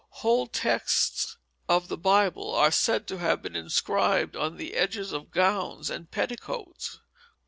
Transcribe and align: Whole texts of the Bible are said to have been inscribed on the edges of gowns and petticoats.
Whole 0.09 0.47
texts 0.47 1.37
of 1.69 1.87
the 1.87 1.95
Bible 1.95 2.55
are 2.55 2.71
said 2.71 3.05
to 3.05 3.19
have 3.19 3.43
been 3.43 3.55
inscribed 3.55 4.35
on 4.35 4.57
the 4.57 4.73
edges 4.73 5.11
of 5.13 5.29
gowns 5.29 5.91
and 5.91 6.09
petticoats. 6.09 6.99